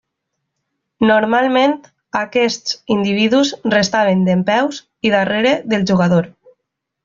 [1.09, 1.75] Normalment,
[2.21, 6.35] aquests individus restaven dempeus i darrere del jugador.